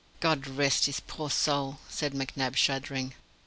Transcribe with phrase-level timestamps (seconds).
[0.19, 3.13] "God rest his puir soul," said McNab, shuddering.